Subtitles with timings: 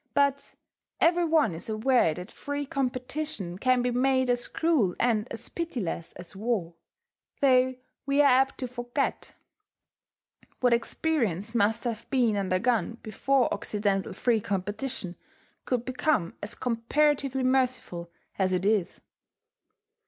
[0.15, 0.55] But
[0.99, 6.11] every one is aware that free competition can be made as cruel and as pitiless
[6.13, 6.73] as war,
[7.39, 7.75] though
[8.07, 9.33] we are apt to forget
[10.59, 15.17] what experience must have been undergone before Occidental free competition
[15.65, 18.09] could become as comparatively merciful,
[18.39, 19.01] as it is.